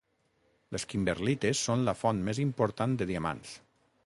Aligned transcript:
Les 0.75 0.85
kimberlites 0.93 1.61
són 1.69 1.85
la 1.91 1.95
font 2.01 2.25
més 2.31 2.43
important 2.47 3.01
de 3.03 3.11
diamants. 3.15 3.55